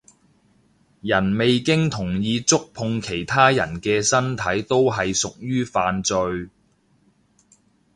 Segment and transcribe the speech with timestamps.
[1.01, 6.49] 人未經同意觸碰其他人嘅身體都係屬於犯罪